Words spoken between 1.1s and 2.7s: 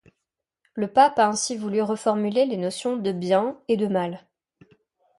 a ainsi voulu reformuler les